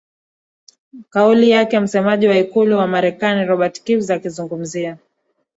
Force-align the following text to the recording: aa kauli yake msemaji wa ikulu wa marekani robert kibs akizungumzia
aa 0.95 1.01
kauli 1.09 1.49
yake 1.49 1.79
msemaji 1.79 2.27
wa 2.27 2.37
ikulu 2.37 2.77
wa 2.77 2.87
marekani 2.87 3.45
robert 3.45 3.83
kibs 3.83 4.09
akizungumzia 4.09 4.97